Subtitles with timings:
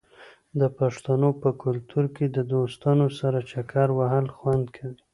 [0.59, 4.99] د پښتنو په کلتور کې د دوستانو سره چکر وهل خوند کوي.